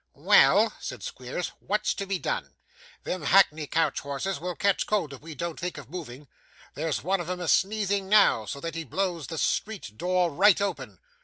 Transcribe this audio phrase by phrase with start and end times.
[0.15, 2.55] 'Well,' said Squeers, 'what's to be done?
[3.03, 6.27] Them hackney coach horses will catch cold if we don't think of moving;
[6.73, 10.59] there's one of 'em a sneezing now, so that he blows the street door right
[10.59, 10.97] open.